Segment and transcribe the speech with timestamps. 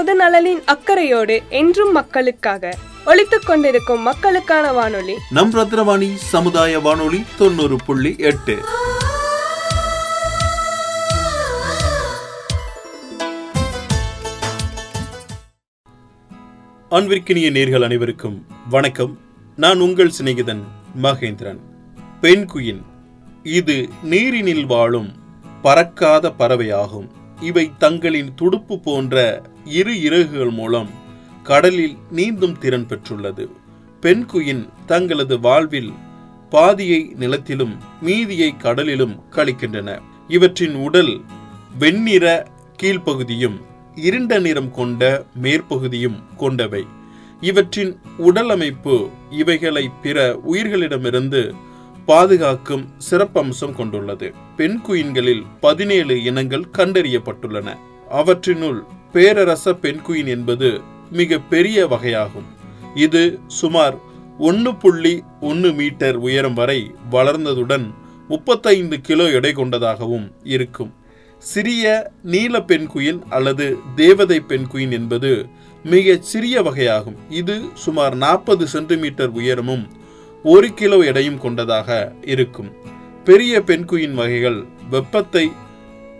[0.00, 5.14] பொது நலனின் அக்கறையோடு என்றும் மக்களுக்காக ஒழித்துக் கொண்டிருக்கும் மக்களுக்கான வானொலி.
[5.30, 8.56] நம் ரத்னவாணி சமுதாய வானொலி தொண்ணூறு புள்ளி எட்டு.
[16.90, 19.18] அன்பிற்கினிய நேர்கள் அனைவருக்கும் வணக்கம்.
[19.56, 20.62] நான் உங்கள் சிநேகிதன்
[21.02, 21.58] மகேந்திரன்.
[22.20, 22.82] பெண் குயின்
[23.42, 25.12] இது நீரினில் வாழும்
[25.62, 27.18] பறக்காத பறவையாகும்.
[27.40, 30.90] இவை தங்களின் துடுப்பு போன்ற இரு இறகுகள் மூலம்
[31.42, 33.48] கடலில் நீந்தும் திறன் பெற்றுள்ளது.
[34.00, 35.92] பெண் குயின் தங்களது வாழ்வில்
[36.50, 39.98] பாதியை நிலத்திலும் மீதியை கடலிலும் கழிக்கின்றன.
[40.28, 41.20] இவற்றின் உடல்
[41.78, 42.46] வெண்ணிற
[42.82, 43.60] கீழ்ப்பகுதியும்
[43.94, 46.86] இருண்ட நிறம் கொண்ட மேற்பகுதியும் கொண்டவை.
[47.40, 51.54] இவற்றின் உடலமைப்பு இவைகளை பிற உயிர்களிடமிருந்து
[52.06, 54.34] பாதுகாக்கும் சிறப்பம்சம் கொண்டுள்ளது.
[54.56, 57.76] பெண் குயின்களில் பதினேழு இனங்கள் கண்டறியப்பட்டுள்ளன.
[58.12, 58.80] அவற்றினுள்
[59.12, 62.48] பேரரச பெண் குயின் என்பது மிக பெரிய வகையாகும்.
[62.94, 63.96] இது சுமார்
[64.38, 67.94] ஒன்று புள்ளி ஒன்று மீட்டர் உயரம் வரை வளர்ந்ததுடன்
[68.28, 70.92] முப்பத்தைந்து கிலோ எடை கொண்டதாகவும் இருக்கும்.
[71.38, 75.46] சிறிய நீல பெண்குயின் அல்லது தேவதை பெண்குயின் என்பது
[75.84, 77.16] மிக சிறிய வகையாகும்.
[77.28, 79.88] இது சுமார் நாற்பது சென்டிமீட்டர் உயரமும்
[80.42, 82.72] ஒரு கிலோ எடையும் கொண்டதாக இருக்கும்.
[83.24, 85.52] பெரிய பெண்குயின் வகைகள் வெப்பத்தை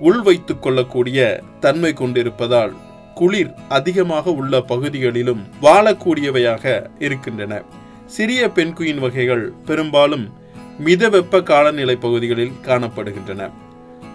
[0.00, 2.72] உள்வைத்துக் கொள்ளக்கூடிய தன்மை கொண்டிருப்பதால்
[3.14, 7.62] குளிர் அதிகமாக உள்ள பகுதிகளிலும் வாழக்கூடியவையாக இருக்கின்றன.
[8.06, 10.32] சிறிய பெண்குயின் வகைகள் பெரும்பாலும்
[10.78, 13.50] மித வெப்ப காலநிலை பகுதிகளில் காணப்படுகின்றன.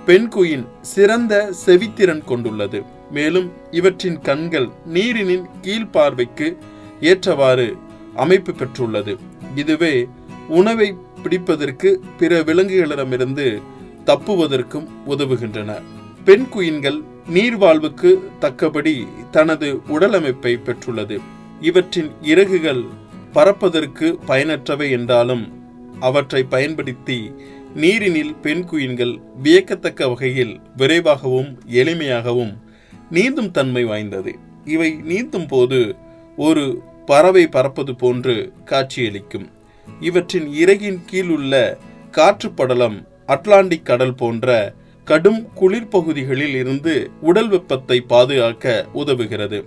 [0.06, 2.84] பெண்குயின் சிறந்த செவித்திறன் கொண்டுள்ளது.
[3.12, 6.58] மேலும் இவற்றின் கண்கள் நீரினின் கீழ்பார்வைக்கு
[7.02, 7.78] ஏற்றவாறு
[8.16, 9.18] அமைப்பு பெற்றுள்ளது.
[9.56, 10.08] இதுவே
[10.48, 11.90] உணவை பிடிப்பதற்கு
[12.20, 13.62] பிற விலங்குகளிடமிருந்து
[14.06, 15.72] தப்புவதற்கும் உதவுகின்றன.
[16.26, 17.00] பெண் குயின்கள்
[17.34, 21.18] நீர்வாழ்வுக்கு தக்கபடி தனது உடலமைப்பை பெற்றுள்ளது.
[21.62, 22.84] இவற்றின் இறகுகள்
[23.34, 25.46] பறப்பதற்கு பயனற்றவை என்றாலும்
[26.00, 27.32] அவற்றை பயன்படுத்தி
[27.76, 32.54] நீரினில் பெண் குயின்கள் வியக்கத்தக்க வகையில் விரைவாகவும் எளிமையாகவும்
[33.12, 34.34] நீந்தும் தன்மை வாய்ந்தது.
[34.66, 35.96] இவை நீந்தும் போது
[36.38, 38.36] ஒரு பறவை பறப்பது போன்று
[38.66, 39.48] காட்சியளிக்கும்.
[40.02, 41.78] இவற்றின் இறகின் கீழ் உள்ள
[42.12, 44.74] காற்று படலம் அட்லாண்டிக் கடல் போன்ற
[45.04, 49.60] கடும் குளிர் பகுதிகளில் இருந்து உடல் வெப்பத்தை பாதுகாக்க உதவுகிறது.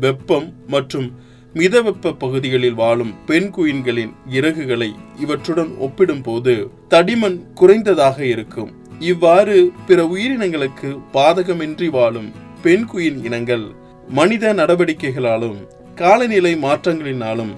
[0.00, 1.08] வெப்பம் மற்றும்
[1.54, 4.90] மிதவெப்ப பகுதிகளில் வாழும் பெண் குயின்களின் இறகுகளை
[5.20, 6.54] இவற்றுடன் ஒப்பிடும்போது
[6.90, 8.72] தடிமன் குறைந்ததாக இருக்கும்.
[8.98, 12.30] இவ்வாறு பிற உயிரினங்களுக்கு பாதகமின்றி வாழும்
[12.62, 13.66] பெண் குயின் இனங்கள்
[14.08, 15.58] மனித நடவடிக்கைகளாலும்
[15.94, 17.52] காலநிலை மாற்றங்களினாலும்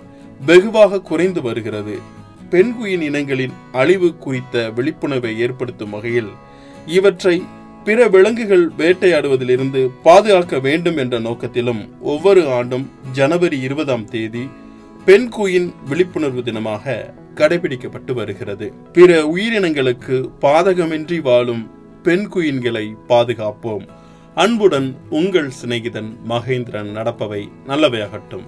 [0.47, 1.95] வெகுவாக குறைந்து வருகிறது.
[2.51, 6.29] பெண்குயின் இனங்களின் அழிவு குறித்த விழிப்புணர்வை ஏற்படுத்தும் வகையில்
[6.87, 7.43] இவற்றை
[7.85, 14.49] பிற விலங்குகள் வேட்டையாடுவதிலிருந்து பாதுகாக்க வேண்டும் என்ற நோக்கத்திலும் ஒவ்வொரு ஆண்டும் ஜனவரி இருபதாம் தேதி
[15.05, 18.73] பெண் குயின் விழிப்புணர்வு தினமாக கடைபிடிக்கப்பட்டு வருகிறது.
[18.93, 21.71] பிற உயிரினங்களுக்கு பாதகமின்றி வாழும்
[22.03, 23.87] பெண் குயின்களை பாதுகாப்போம்.
[24.43, 28.45] அன்புடன் உங்கள் சிநேகிதன் மகேந்திரன் நடப்பவை நல்லவையாகட்டும்.